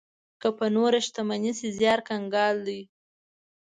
که 0.41 0.47
په 0.57 0.65
نوره 0.75 0.99
شتمني 1.07 1.51
شي 1.59 1.67
زيار 1.77 1.99
کنګال 2.07 2.55
دی. 2.67 2.81